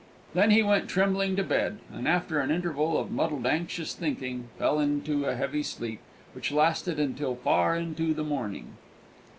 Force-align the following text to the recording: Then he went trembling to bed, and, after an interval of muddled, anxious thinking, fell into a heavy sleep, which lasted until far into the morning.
Then 0.33 0.49
he 0.49 0.63
went 0.63 0.87
trembling 0.89 1.35
to 1.35 1.43
bed, 1.43 1.77
and, 1.93 2.07
after 2.07 2.39
an 2.39 2.49
interval 2.49 2.97
of 2.97 3.11
muddled, 3.11 3.45
anxious 3.45 3.93
thinking, 3.93 4.49
fell 4.57 4.79
into 4.79 5.25
a 5.25 5.35
heavy 5.35 5.61
sleep, 5.61 5.99
which 6.33 6.51
lasted 6.51 6.99
until 6.99 7.35
far 7.35 7.77
into 7.77 8.11
the 8.11 8.23
morning. 8.23 8.77